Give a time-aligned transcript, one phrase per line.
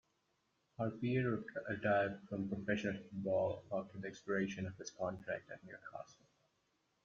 [0.79, 6.25] Harper retired from professional football after the expiration of his contract at Newcastle.